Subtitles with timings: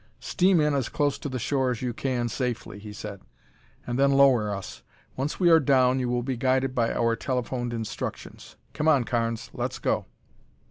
[0.19, 3.21] "Steam in as close to the shore as you can safely," he said,
[3.85, 4.81] "and then lower us.
[5.15, 8.55] Once we are down, you will be guided by our telephoned instructions.
[8.73, 10.07] Come on, Carnes, let's go."